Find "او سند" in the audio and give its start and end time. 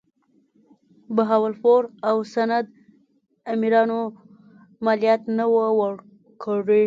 2.09-2.65